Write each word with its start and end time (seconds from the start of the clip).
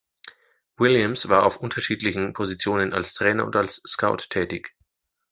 Williams 0.79 1.29
war 1.29 1.43
auf 1.45 1.57
unterschiedlichen 1.57 2.33
Positionen 2.33 2.91
als 2.91 3.13
Trainer 3.13 3.45
und 3.45 3.55
als 3.55 3.83
Scout 3.85 4.17
tätig. 4.31 4.73